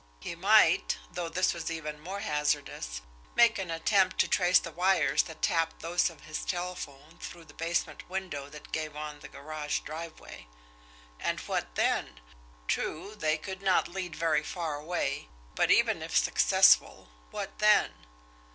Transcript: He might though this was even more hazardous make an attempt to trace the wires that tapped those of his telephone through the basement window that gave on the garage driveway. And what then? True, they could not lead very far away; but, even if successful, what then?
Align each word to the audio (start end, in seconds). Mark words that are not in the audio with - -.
He 0.19 0.33
might 0.33 0.97
though 1.11 1.29
this 1.29 1.53
was 1.53 1.69
even 1.69 1.99
more 1.99 2.21
hazardous 2.21 3.03
make 3.35 3.59
an 3.59 3.69
attempt 3.69 4.17
to 4.19 4.27
trace 4.27 4.57
the 4.57 4.71
wires 4.71 5.21
that 5.21 5.43
tapped 5.43 5.79
those 5.81 6.09
of 6.09 6.21
his 6.21 6.43
telephone 6.43 7.19
through 7.19 7.45
the 7.45 7.53
basement 7.53 8.09
window 8.09 8.49
that 8.49 8.71
gave 8.71 8.95
on 8.95 9.19
the 9.19 9.27
garage 9.27 9.81
driveway. 9.81 10.47
And 11.19 11.39
what 11.41 11.75
then? 11.75 12.19
True, 12.67 13.13
they 13.13 13.37
could 13.37 13.61
not 13.61 13.87
lead 13.89 14.15
very 14.15 14.41
far 14.41 14.73
away; 14.77 15.29
but, 15.53 15.69
even 15.69 16.01
if 16.01 16.17
successful, 16.17 17.09
what 17.29 17.59
then? 17.59 17.91